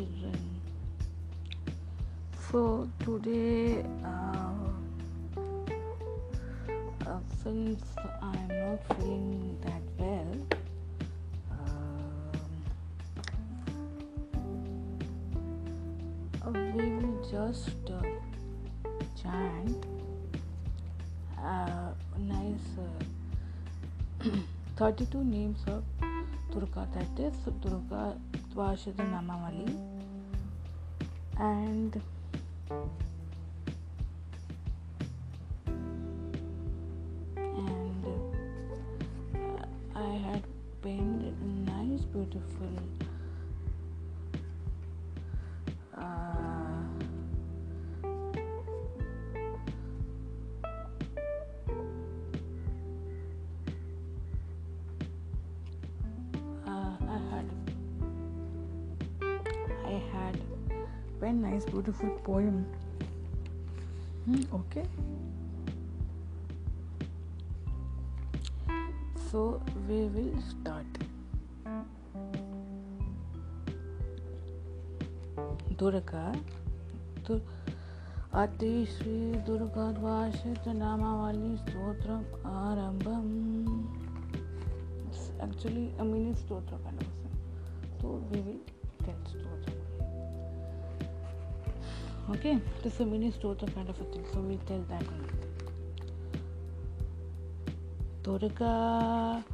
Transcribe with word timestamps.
children. 0.00 0.60
So 2.50 2.88
today, 3.04 3.84
uh, 4.04 4.52
uh, 7.06 7.20
since 7.42 7.82
I'm 8.22 8.48
not 8.48 8.78
feeling 8.96 9.58
that 9.62 9.82
well, 9.98 10.32
um, 11.52 12.40
uh, 16.46 16.50
we 16.74 16.84
will 16.96 17.18
just 17.30 17.90
uh, 17.90 18.00
chant 19.20 19.86
uh, 21.38 21.90
nice 22.18 22.68
uh, 24.24 24.30
32 24.76 25.24
names 25.24 25.58
of 25.66 25.84
Durga, 26.50 26.88
that 26.94 27.20
is 27.20 27.34
Durga 27.60 28.16
Dvashada 28.52 29.04
Namavali, 29.08 29.68
and 31.38 32.02
pen 61.20 61.42
nice 61.42 61.64
beautiful 61.66 62.10
poem. 62.24 62.64
Hmm, 64.24 64.42
okay. 64.54 64.84
So 69.30 69.62
we 69.88 70.02
will 70.16 70.34
start. 70.42 70.98
Durga 75.80 76.24
दुर, 77.26 77.40
अति 78.40 78.72
श्री 78.86 79.14
दुर्गद्वाशत 79.46 80.64
नामावली 80.76 81.56
stotram 81.56 82.48
आरंभम 82.48 83.30
actually 85.44 85.86
Amini 86.00 86.34
स्टोत्र 86.34 86.76
का 86.84 86.90
नाम 86.90 87.98
तो 88.00 88.08
we 88.30 88.40
will 88.40 88.60
get 89.06 89.28
store 89.28 89.59
Okay, 92.32 92.58
this 92.82 92.94
is 92.94 93.00
a 93.00 93.04
mini 93.04 93.32
stotra 93.32 93.66
kind 93.74 93.88
of 93.88 94.00
a 94.00 94.04
thing. 94.04 94.24
So 94.32 94.40
we 94.40 94.56
tell 94.66 94.84
that 94.88 95.02
one. 95.02 95.26
Durga, 98.22 99.44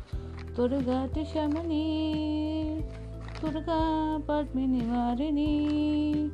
Durga 0.55 1.09
Tishamani, 1.15 2.85
Durga 3.41 4.21
Padmini 4.27 4.83
Varini, 4.91 6.31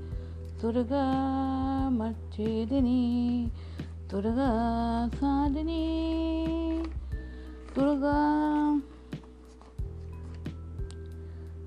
Durga 0.61 1.05
Machedini, 2.01 3.51
Durga 4.09 5.11
Sadini, 5.21 6.91
Durga 7.73 8.83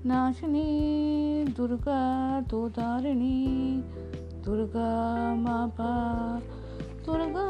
नाशिनी 0.06 0.64
Durga 1.56 2.00
दोदारिणी 2.50 3.38
దుర్గా 4.46 4.88
మాపా 5.36 5.90
Durga 7.06 7.46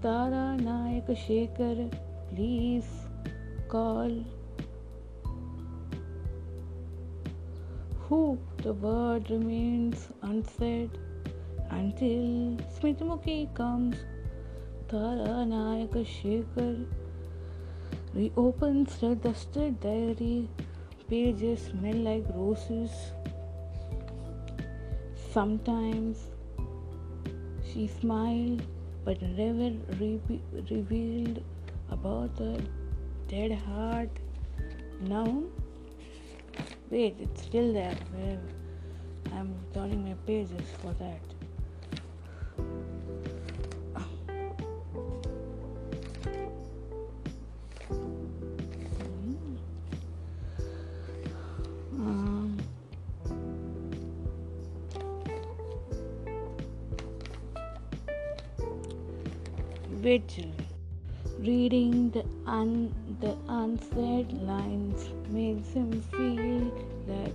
Tara 0.03 0.43
Nayak 0.61 1.09
Shekhar, 1.23 1.91
please 2.29 2.85
call. 3.69 4.11
Who 8.07 8.37
the 8.57 8.73
word 8.73 9.31
remains 9.31 10.09
unsaid 10.21 10.91
until 11.71 12.57
Smithmukhi 12.77 13.53
comes. 13.55 13.97
Tara 14.87 15.33
Nayak 15.55 16.05
Shekhar 16.05 16.85
reopens 18.15 18.97
dusted 19.21 19.79
diary. 19.81 20.49
Pages 21.09 21.67
smell 21.67 21.97
like 21.97 22.25
roses. 22.33 22.91
Sometimes 25.33 26.17
she 27.71 27.87
smiled 27.87 28.63
but 29.03 29.21
never 29.21 29.69
re- 29.99 30.41
revealed 30.71 31.43
about 31.91 32.35
the 32.37 32.59
dead 33.27 33.51
heart. 33.51 34.09
Now, 35.01 35.43
wait, 36.89 37.17
it's 37.19 37.43
still 37.43 37.73
there. 37.73 37.97
I'm 39.33 39.53
turning 39.73 40.03
my 40.05 40.15
pages 40.25 40.67
for 40.81 40.93
that. 40.93 41.34
Reading 60.05 62.11
the, 62.11 62.23
un, 62.45 62.93
the 63.21 63.35
unsaid 63.47 64.31
lines 64.43 65.09
makes 65.29 65.69
him 65.69 65.99
feel 66.11 66.71
that 67.07 67.31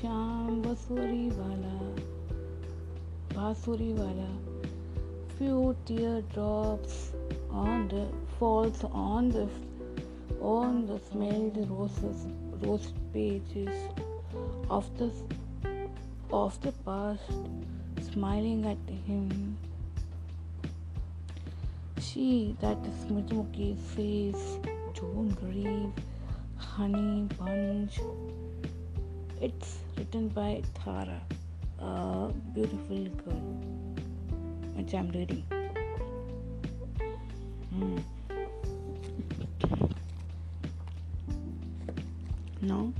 Sham 0.00 0.60
Basuriwala. 0.60 2.02
Basuriwala. 3.28 4.26
Few 5.38 5.76
teardrops 5.86 7.12
on 7.48 7.86
the 7.86 8.08
falls 8.40 8.82
on 8.90 9.28
the 9.28 9.48
on 10.40 10.86
the 10.86 10.98
smelled 11.12 11.64
roses 11.70 12.26
rose 12.60 12.92
pages 13.12 13.88
of 14.68 14.84
the 14.98 15.12
of 16.32 16.60
the 16.62 16.72
past 16.84 17.22
smiling 18.12 18.66
at 18.66 18.94
him 19.06 19.56
she 22.12 22.56
that 22.60 22.82
Smithmuki 22.82 23.76
says, 23.94 24.58
Don't 24.94 25.30
grieve, 25.40 25.92
honey 26.56 27.28
bunch. 27.38 28.00
It's 29.40 29.78
written 29.96 30.28
by 30.28 30.62
Thara, 30.74 31.20
a 31.78 32.32
beautiful 32.54 33.04
girl, 33.22 33.42
which 34.74 34.92
I'm 34.94 35.10
reading. 35.10 35.44
Hmm. 37.70 37.98
Now 42.62 42.92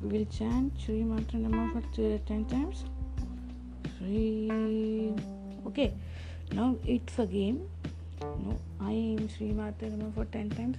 we 0.00 0.08
will 0.08 0.24
chant 0.26 0.72
Sri 0.78 1.02
Matranama 1.02 1.70
for 1.72 2.18
10 2.26 2.44
times. 2.46 2.84
Sri. 3.98 5.12
Okay, 5.66 5.92
now 6.52 6.76
it's 6.86 7.18
a 7.18 7.26
game 7.26 7.68
no, 8.20 8.58
I 8.80 8.92
am 8.92 9.28
Sri 9.28 9.48
Matanama 9.52 10.14
for 10.14 10.24
10 10.26 10.50
times, 10.50 10.76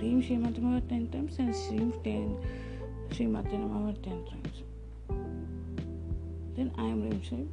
Reem 0.00 0.22
Sri 0.22 0.36
Matanama 0.36 0.80
for 0.80 0.88
10 0.88 1.08
times, 1.10 1.38
and 1.38 1.54
Sri 1.54 1.78
10 2.02 2.36
Sri 3.12 3.26
Matanama 3.26 3.94
for 3.94 4.00
10 4.02 4.24
times. 4.26 4.62
Then 6.56 6.72
I 6.78 6.84
am 6.84 7.02
Reem 7.02 7.22
Sri 7.22 7.46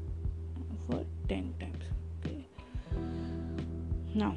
for 0.88 1.03
10 1.27 1.53
times. 1.59 1.83
Okay. 2.25 2.45
Now, 4.13 4.35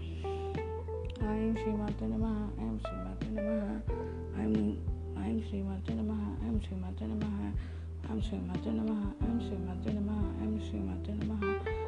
I 1.22 1.34
am 1.34 1.54
Sri 1.56 1.72
Matanama, 1.72 2.50
I 2.58 2.62
am 2.62 2.80
Sri 2.80 2.96
Matanama, 3.06 3.82
I 4.36 4.40
am 4.42 4.78
I 5.16 5.26
am 5.26 5.48
Sri 5.48 5.60
Matanama, 5.60 6.36
I 6.42 6.46
am 6.46 6.60
Sri 6.60 6.76
Matanama. 6.76 7.52
I 8.06 8.12
am 8.12 8.20
Sri 8.22 8.38
Matanama, 8.38 9.14
I 9.22 9.24
am 9.24 9.40
Sri 9.40 9.56
Matanama, 9.56 10.16
I 10.38 10.44
am 10.44 10.60
Sri 10.60 10.78
Matanama, 10.78 11.38
I 11.66 11.83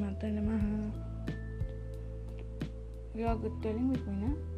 Mata 0.00 0.26
Namaha. 0.26 0.92
You 3.14 3.26
are 3.26 3.36
good 3.36 3.62
telling 3.62 3.90
with 3.92 4.06
me, 4.06 4.16
na? 4.16 4.53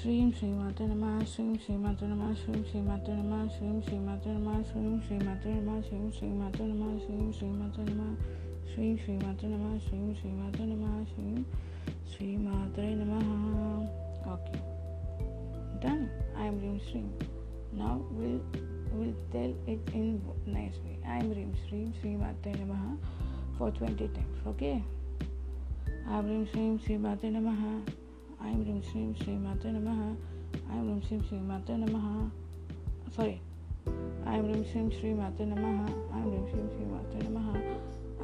श्रीं 0.00 0.30
श्रीमात्र 0.32 0.84
नमः 0.84 1.24
श्रीं 1.30 1.54
श्रीमात्र 1.64 2.06
नमः 2.06 2.32
श्रीं 2.34 2.62
श्रीमात्र 2.68 3.12
नमः 3.12 3.48
श्रीं 3.48 3.80
श्रीमात्र 3.80 4.30
नमः 4.30 4.62
श्रीं 4.62 5.00
श्रीमात्र 5.00 5.50
नमः 5.50 5.80
श्रीं 5.88 6.10
श्रीमात्र 6.18 6.62
नमः 6.62 6.98
श्रीं 7.00 7.32
श्रीमात्र 7.32 7.82
नमः 7.82 8.14
श्रीं 8.70 8.96
श्रीमात्र 8.96 9.46
नमः 9.48 9.78
श्रीं 9.78 10.14
श्रीमात्र 10.14 10.62
नमः 10.62 11.04
श्रीं 11.04 11.42
श्रीमात्र 12.14 12.82
नमः 13.02 14.32
okay 14.32 14.62
done 15.84 16.08
I 16.34 16.46
am 16.46 16.58
Rim 16.64 16.80
Shrim 16.88 17.06
now 17.74 18.00
we'll 18.10 18.40
will 18.94 19.14
tell 19.32 19.54
it 19.66 19.94
in 19.94 20.10
nice 20.46 20.82
way 20.86 20.98
I 21.06 21.18
am 21.18 21.30
Rim 21.30 21.54
Shrim 21.66 21.86
Shri 22.00 22.16
Mate 22.16 22.52
Namaha 22.58 22.96
for 23.58 23.70
20 23.70 24.08
times 24.08 24.46
okay 24.46 24.82
I 26.08 26.18
am 26.18 26.26
Rim 26.26 26.46
Shrim 26.46 26.84
Shri 26.86 26.96
Mate 26.96 27.34
Namaha 27.38 27.74
I 28.42 28.48
am 28.48 28.64
Rim 28.64 28.82
Shri 28.82 29.14
Shri 29.22 29.34
Mata 29.36 29.68
Namaha 31.72 32.30
sorry 33.14 33.40
I 34.26 34.36
am 34.36 34.46
Rim 34.46 34.64
Shri 34.64 34.90
Shri 34.98 35.12
Mata 35.14 35.42
Namaha 35.42 35.88
I 36.14 36.18
am 36.18 36.30
Rim 36.30 36.46
Shri 36.48 36.60
Shri 36.76 36.84
Mata 36.86 37.18
Namaha 37.18 37.54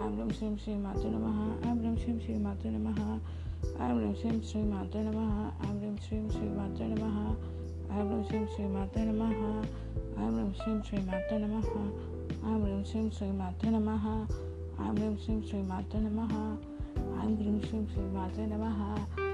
I 0.00 0.02
am 0.06 0.16
Rim 0.18 0.30
Shri 0.32 0.56
Shri 0.62 0.74
Mata 0.74 1.06
Namaha 1.06 1.56
I 1.68 1.68
am 1.68 1.80
Rim 1.82 1.98
Shri 1.98 2.18
Shri 2.20 2.38
Mata 2.38 2.68
Namaha 2.68 3.20
I 3.80 3.88
am 3.88 3.98
Rim 5.80 5.98
Shri 5.98 6.20
Shri 8.54 8.58
Mata 8.69 8.98
Namaha 8.98 9.64
I 10.19 10.20
am 10.24 10.36
Rim 10.38 10.52
Shri 10.54 10.80
Shri 10.86 11.08
Mata 11.08 11.36
Namaha 11.36 11.80
I 12.48 12.58
am 12.58 12.64
Rim 12.64 12.84
Shri 12.84 13.10
Shri 13.19 13.32
Mata 13.32 13.66
Namaha 13.66 14.19
I 14.78 14.80
am 14.88 14.96
Rim 14.96 15.16
Shri 15.16 15.40
Shri 15.48 15.62
Mata 15.62 15.98
Namaha 15.98 16.58
I 19.19 19.20
am 19.20 19.25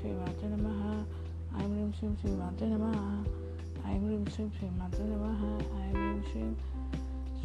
श्रीमात्र 0.00 0.46
नमः 0.46 0.80
ऐं 1.58 1.66
ह्रीं 1.68 1.90
श्रीं 1.98 2.14
श्रीमात्र 2.20 2.66
नमः 2.72 2.96
ऐं 3.90 3.98
ह्रीं 4.00 4.24
श्रीं 4.34 4.48
श्रीमात्र 4.56 5.02
नमः 5.02 5.42
ऐं 5.80 5.90
ह्रीं 5.94 6.20
श्रीं 6.30 6.50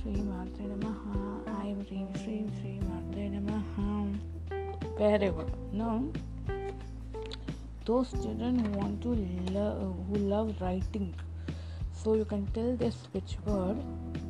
श्रीमात्र 0.01 0.69
नमः 0.71 1.01
ऐं 1.53 1.73
ह्रीं 1.81 2.05
श्रीं 2.23 2.43
श्रीमात्र 2.59 3.29
नमः 3.35 3.79
very 4.99 5.29
well 5.35 5.51
now 5.73 5.93
those 7.85 8.11
children 8.23 8.59
who 8.63 8.71
want 8.79 9.01
to 9.05 9.13
love 9.55 9.77
who 10.09 10.19
love 10.33 10.49
writing 10.61 11.07
so 12.01 12.13
you 12.19 12.25
can 12.33 12.43
tell 12.57 12.75
this 12.81 12.97
which 13.13 13.35
word 13.45 13.79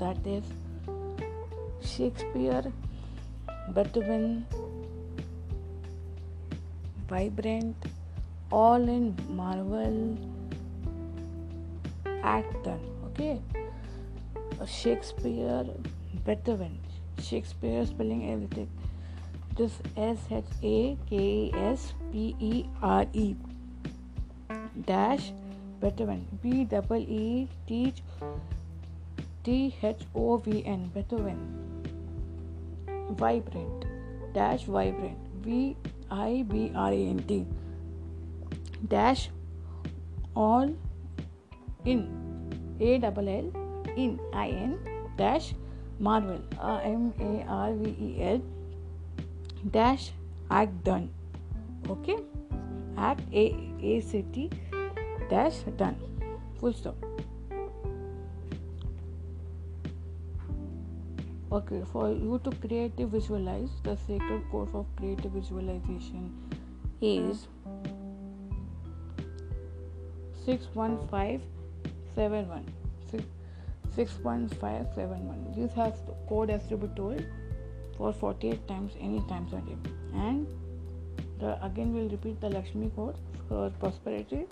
that 0.04 0.30
is 0.36 0.54
shakespeare 1.94 2.64
beethoven 3.78 4.28
vibrant 7.10 7.90
all 8.52 8.88
in 8.90 9.16
marvel 9.30 10.18
act 12.24 12.64
done. 12.64 12.80
Okay, 13.08 13.42
Shakespeare, 14.66 15.66
Beethoven, 16.26 16.80
Shakespeare 17.20 17.86
spelling 17.86 18.32
everything. 18.32 18.70
It 19.52 19.60
is 19.60 19.80
S 19.98 20.20
H 20.30 20.46
A 20.64 20.98
K 21.10 21.52
S 21.54 21.94
P 22.12 22.36
E 22.40 22.66
R 22.82 23.06
E 23.14 23.36
dash 24.86 25.34
Beethoven. 25.82 26.28
B 26.42 26.64
double 26.66 26.98
E 26.98 27.48
T 27.68 27.94
T 29.44 29.76
H 29.82 30.02
O 30.16 30.38
V 30.38 30.64
N 30.66 30.90
Beethoven. 30.94 31.40
Vibrant 33.12 33.86
dash 34.34 34.64
vibrant. 34.66 35.18
V 35.42 35.76
I 36.10 36.46
B 36.48 36.72
R 36.76 36.92
A 36.92 37.08
N 37.08 37.20
T 37.28 37.46
dash 38.88 39.30
all 40.36 40.74
in. 41.86 42.08
A 42.80 42.98
double 42.98 43.30
L 43.30 43.52
in 43.96 44.20
I 44.34 44.50
N 44.50 44.80
dash 45.18 45.54
Marvel. 46.00 46.40
M 46.84 47.14
A 47.20 47.46
R 47.48 47.74
V 47.74 47.96
E 48.00 48.24
L 48.24 48.42
dash 49.70 50.12
act 50.50 50.84
done 50.84 51.10
okay? 51.90 52.18
Act 52.98 53.22
A 53.34 53.56
A 53.82 54.02
C 54.02 54.24
T 54.34 54.50
dash 55.30 55.64
done. 55.78 55.96
Full 56.60 56.74
stop. 56.74 56.96
Okay, 61.52 61.84
for 61.92 62.10
you 62.10 62.40
to 62.46 62.52
creative 62.66 63.10
visualize, 63.10 63.70
the 63.84 63.98
sacred 63.98 64.42
course 64.50 64.70
of 64.74 64.86
creative 64.96 65.34
visualization 65.34 66.32
is 67.02 67.48
61571. 70.52 72.66
61571. 73.96 75.54
This 75.56 75.72
has 75.74 75.94
code 76.28 76.50
has 76.50 76.68
to 76.68 76.76
be 76.78 76.88
told 76.96 77.24
for 77.98 78.12
48 78.12 78.68
times 78.68 78.94
any 79.00 79.22
times 79.30 79.54
a 79.54 79.62
day. 79.62 79.78
And 80.14 80.46
the, 81.40 81.64
again 81.66 81.94
we'll 81.94 82.10
repeat 82.10 82.42
the 82.42 82.50
Lakshmi 82.50 82.92
code 82.96 83.16
for 83.48 83.70
prosperity 83.80 84.46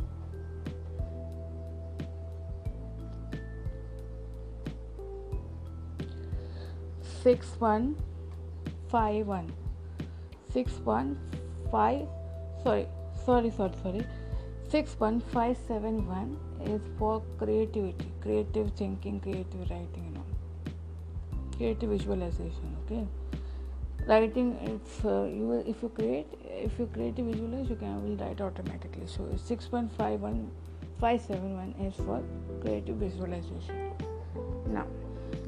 six 7.24 7.48
one 7.60 7.98
five 8.90 9.28
one 9.28 9.52
six 10.54 10.72
one 10.86 11.18
five 11.72 12.08
sorry 12.64 12.88
sorry 13.26 13.52
sorry 13.52 13.74
sorry 13.84 14.06
six 14.70 14.96
one 15.00 15.20
five 15.20 15.58
seven 15.68 16.08
one 16.08 16.38
is 16.66 16.82
for 16.98 17.22
creativity, 17.38 18.12
creative 18.22 18.72
thinking, 18.74 19.20
creative 19.20 19.70
writing, 19.70 20.04
you 20.08 20.14
know, 20.14 20.26
creative 21.58 21.90
visualization. 21.90 22.76
Okay, 22.86 23.08
writing 24.08 24.58
if 24.62 25.06
uh, 25.06 25.24
you 25.24 25.64
if 25.66 25.82
you 25.82 25.90
create 25.90 26.28
if 26.48 26.78
you 26.78 26.88
create 26.94 27.18
a 27.20 27.24
visualize 27.24 27.70
you 27.70 27.76
can 27.76 28.04
will 28.04 28.18
write 28.18 28.42
automatically. 28.42 29.08
So 29.08 29.28
six 29.44 29.68
point 29.68 29.92
five 29.98 30.20
one 30.22 30.52
five 31.00 31.22
seven 31.22 31.56
one 31.58 31.74
is 31.88 31.96
for 31.96 32.22
creative 32.62 32.98
visualization. 32.98 33.94
Now 34.68 34.86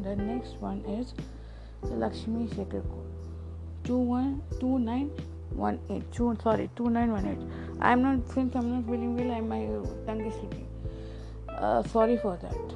the 0.04 0.16
next 0.16 0.56
one 0.60 0.80
is 0.86 1.13
Lakshmi 1.84 2.48
Sacred 2.48 2.84
Code. 2.84 3.12
Two 3.84 3.98
one 3.98 4.42
two 4.60 4.80
nine 4.80 5.12
one 5.51 5.79
eight. 5.89 6.12
Two 6.12 6.36
sorry 6.43 6.70
two 6.75 6.89
nine 6.89 7.12
one 7.12 7.27
eight. 7.27 7.39
I'm 7.79 8.01
not 8.01 8.27
since 8.31 8.55
I'm 8.55 8.72
not 8.72 8.86
feeling 8.86 9.15
well. 9.15 9.31
I 9.31 9.41
my 9.41 9.67
tongue 10.05 10.25
is 10.25 10.34
slipping. 10.34 10.67
Uh, 11.50 11.84
sorry 11.84 12.17
for 12.17 12.38
that. 12.41 12.75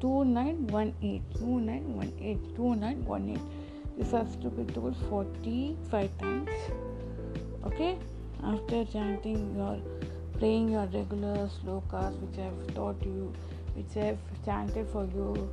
Two 0.00 0.24
nine 0.24 0.66
one 0.68 0.94
eight. 1.02 1.22
Two 1.36 1.60
nine 1.60 1.94
one 1.96 2.12
eight. 2.20 2.38
Two 2.56 2.74
nine 2.74 3.04
one 3.04 3.30
eight. 3.30 3.40
This 3.96 4.12
has 4.12 4.36
to 4.36 4.48
be 4.50 4.64
told 4.72 4.96
forty 5.08 5.76
five 5.90 6.16
times. 6.18 6.50
Okay. 7.64 7.98
After 8.44 8.84
chanting 8.84 9.56
your 9.56 9.78
playing 10.38 10.68
your 10.70 10.86
regular 10.86 11.48
slokas 11.48 12.16
which 12.20 12.38
I've 12.38 12.74
taught 12.74 13.04
you, 13.04 13.32
which 13.74 13.96
I've 13.96 14.18
chanted 14.44 14.86
for 14.88 15.04
you. 15.04 15.50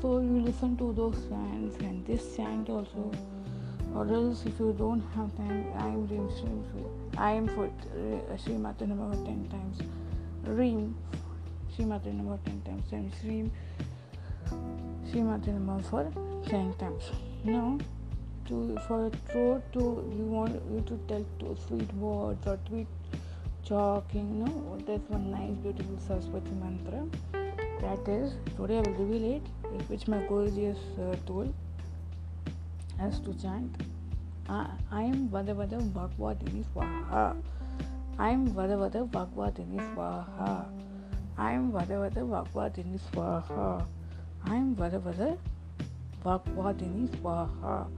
So 0.00 0.20
you 0.20 0.40
listen 0.40 0.76
to 0.78 0.92
those 0.94 1.16
chants 1.28 1.76
and 1.80 2.06
this 2.06 2.36
chant 2.36 2.70
also 2.70 3.12
or 3.96 4.06
else 4.12 4.44
if 4.44 4.58
you 4.60 4.74
don't 4.78 5.02
have 5.14 5.34
time 5.36 5.64
I 5.78 5.88
am 5.88 6.06
Reem 6.08 6.28
I 7.16 7.30
am 7.32 7.48
for 7.48 7.66
uh, 7.66 8.36
Sri 8.36 8.56
Mata 8.58 8.86
number 8.86 9.16
10 9.16 9.48
times. 9.48 9.78
Reem 10.44 10.94
Sri 11.74 11.84
Mata 11.86 12.12
number 12.12 12.38
10 12.44 12.62
times 12.66 12.92
and 12.92 13.12
Shreem 13.14 13.50
Sri 15.10 15.22
Mata 15.22 15.50
number 15.50 15.82
for 15.88 16.12
10 16.46 16.74
times. 16.74 17.10
Now 17.44 17.78
to 18.48 18.78
for 18.86 19.10
throat 19.30 19.62
to 19.72 19.80
you 20.16 20.24
want 20.36 20.60
you 20.72 20.82
to 20.86 21.00
tell 21.08 21.24
two 21.40 21.56
sweet 21.66 21.92
words 21.94 22.46
or 22.46 22.58
tweet 22.68 22.86
talking 23.64 24.44
know 24.44 24.78
there's 24.86 25.08
one 25.08 25.30
nice 25.30 25.56
beautiful 25.56 25.98
Saraswati 26.06 26.50
mantra. 26.62 27.06
That 27.80 28.08
is 28.08 28.34
today 28.56 28.78
I 28.78 28.82
will 28.82 29.04
reveal 29.04 29.36
it 29.36 29.88
which 29.88 30.06
my 30.06 30.20
gorgeous 30.28 30.78
uh, 31.00 31.16
tool 31.26 31.52
has 32.98 33.20
to 33.20 33.34
chant 33.34 33.82
I 34.48 35.02
am 35.02 35.28
Vadavada 35.28 35.80
Bhagavadini 35.92 36.64
Swaha. 36.72 37.36
I 38.16 38.30
am 38.30 38.46
Vadavada 38.48 39.08
Bhagavadini 39.10 39.80
Swaha. 39.92 40.66
I 41.36 41.52
am 41.52 41.72
Vadavada 41.72 42.24
Bhagavadini 42.24 43.00
Swaha. 43.10 43.84
I 44.44 44.54
am 44.54 44.76
Vadavada 44.76 45.36
Bhagavadini 46.24 47.08
Swaha. 47.16 47.88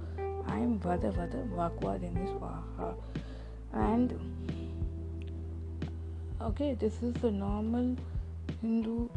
I 0.49 0.57
am 0.57 0.81
Vadavada 0.81 1.47
Bhagavadini 1.51 2.27
Swaha. 2.33 2.95
And 3.75 4.19
okay, 6.41 6.75
this 6.81 7.03
is 7.03 7.13
the 7.15 7.31
normal 7.31 7.95
Hindu, 8.63 9.11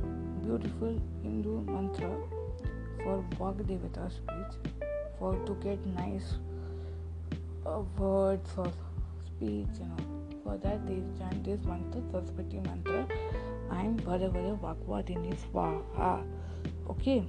beautiful 0.43 1.00
Hindu 1.23 1.61
mantra 1.61 2.11
for 3.03 3.23
Bhagavata 3.39 4.11
speech 4.11 4.80
for 5.21 5.35
to 5.45 5.53
get 5.63 5.85
nice 5.85 6.33
uh, 7.67 7.81
words 7.97 8.49
or 8.57 8.71
speech, 9.27 9.67
you 9.79 9.85
know. 9.85 10.07
For 10.43 10.57
that, 10.57 10.87
they 10.87 11.03
chant 11.19 11.43
this 11.43 11.63
mantra, 11.63 12.01
Saraswati 12.11 12.59
mantra. 12.61 13.05
I 13.69 13.81
am 13.81 13.99
Bharavara 13.99 14.59
Bhagavadini 14.59 15.37
Swaha. 15.43 16.25
Okay. 16.89 17.23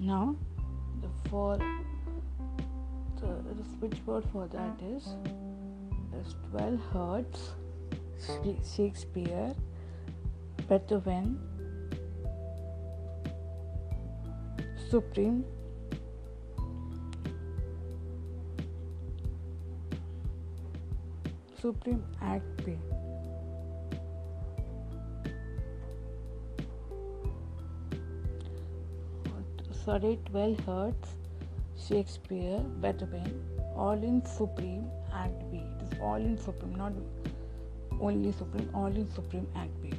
Now, 0.00 0.34
the 1.02 1.08
for 1.28 1.58
the, 3.20 3.26
the 3.26 3.64
switchboard 3.78 4.24
for 4.32 4.46
that 4.46 4.80
is 4.82 5.08
is 6.18 6.34
12 6.50 6.80
Hertz, 6.94 7.50
Shakespeare, 8.74 9.54
Beethoven, 10.68 11.38
Supreme, 14.90 15.44
Supreme 21.60 22.02
Act 22.22 22.64
P. 22.64 22.78
Sorry, 29.84 30.18
12 30.30 30.60
Hertz, 30.60 31.14
Shakespeare, 31.76 32.58
Beethoven, 32.80 33.42
all 33.76 33.92
in 33.92 34.24
Supreme 34.24 34.90
Act 35.12 35.50
B. 35.50 35.58
It 35.58 35.92
is 35.92 35.98
all 36.00 36.16
in 36.16 36.38
Supreme, 36.38 36.76
not 36.76 36.92
only 38.00 38.32
Supreme, 38.32 38.70
all 38.72 38.86
in 38.86 39.10
Supreme 39.10 39.46
Act 39.54 39.82
B. 39.82 39.97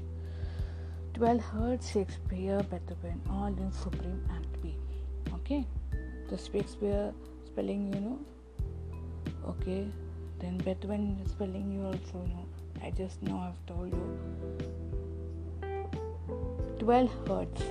12 1.20 1.42
heard 1.42 1.84
Shakespeare, 1.84 2.64
Beethoven, 2.72 3.22
all 3.30 3.48
in 3.48 3.74
Supreme 3.74 4.24
and 4.34 4.46
B. 4.62 4.78
Okay, 5.34 5.66
the 6.30 6.38
Shakespeare 6.38 7.12
spelling, 7.46 7.94
you 7.94 8.00
know. 8.00 8.20
Okay, 9.50 9.86
then 10.40 10.58
Beethoven 10.60 11.20
spelling 11.28 11.74
you 11.74 11.84
also 11.88 12.26
know. 12.26 12.46
I 12.82 12.92
just 12.92 13.22
know 13.22 13.38
I've 13.38 13.66
told 13.68 13.92
you. 13.92 14.18
12 16.80 17.12
hertz. 17.28 17.64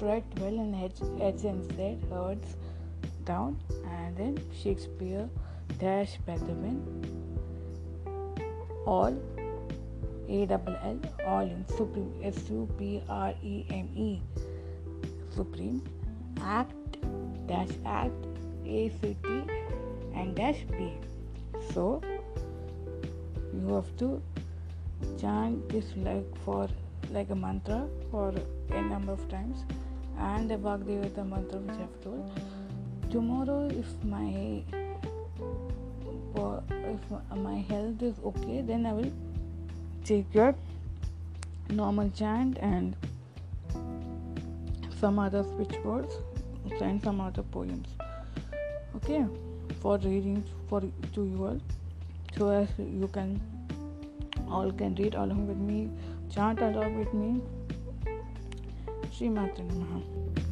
Write 0.00 0.24
12 0.36 0.54
and 0.54 0.74
H, 0.74 1.02
H 1.20 1.42
hertz 2.08 2.56
down 3.26 3.60
and 3.90 4.16
then 4.16 4.38
Shakespeare 4.62 5.28
dash 5.78 6.16
Beethoven 6.24 6.80
all 8.86 9.14
A 10.28 10.46
double 10.46 10.76
L 10.82 10.98
all 11.26 11.40
in 11.42 11.64
Supreme 11.68 12.12
S 12.22 12.38
U 12.50 12.68
P 12.78 13.02
R 13.08 13.34
E 13.42 13.64
M 13.70 13.88
E 13.94 14.20
Supreme 15.34 15.82
Act 16.40 16.98
dash 17.46 17.74
Act 17.84 18.26
A 18.64 18.88
C 19.00 19.16
T 19.22 19.42
and 20.14 20.34
dash 20.34 20.64
B 20.70 20.92
so 21.72 22.02
you 23.52 23.74
have 23.74 23.96
to 23.98 24.22
chant 25.20 25.68
this 25.68 25.84
like 25.96 26.36
for 26.44 26.68
like 27.10 27.30
a 27.30 27.34
mantra 27.34 27.86
for 28.10 28.34
a 28.70 28.82
number 28.82 29.12
of 29.12 29.28
times 29.28 29.64
and 30.18 30.50
the 30.50 30.56
Bhagavata 30.56 31.28
mantra 31.28 31.58
which 31.60 31.76
I've 31.76 32.00
told. 32.02 32.30
Tomorrow, 33.10 33.68
if 33.68 33.86
my 34.04 34.62
if 36.36 37.36
my 37.36 37.58
health 37.68 38.02
is 38.02 38.16
okay, 38.24 38.62
then 38.62 38.86
I 38.86 38.92
will 38.92 39.12
take 40.06 40.34
your 40.34 40.54
normal 41.68 42.10
chant 42.10 42.58
and 42.58 42.96
some 45.00 45.18
other 45.18 45.42
switchboards 45.42 46.14
and 46.80 47.02
some 47.02 47.20
other 47.20 47.42
poems. 47.42 47.88
Okay? 48.96 49.24
For 49.80 49.98
reading 49.98 50.44
for 50.68 50.80
to 50.80 51.24
you 51.24 51.46
all. 51.46 51.60
So 52.36 52.50
as 52.50 52.68
you 52.78 53.08
can 53.12 53.40
all 54.48 54.70
can 54.70 54.94
read 54.94 55.14
along 55.14 55.48
with 55.48 55.56
me 55.56 55.90
chant 56.36 56.60
along 56.60 56.98
with 56.98 57.12
me. 57.14 57.40
Sri 59.12 59.28
Matra 59.28 60.45